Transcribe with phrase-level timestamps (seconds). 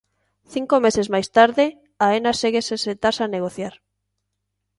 [0.53, 1.65] Cinco meses máis tarde,
[2.05, 3.73] Aena segue sen sentarse a negociar.